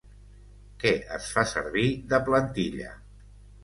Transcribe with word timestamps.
Què 0.85 0.93
es 1.19 1.29
fa 1.37 1.45
servir 1.53 1.87
de 2.15 2.25
plantilla? 2.33 3.01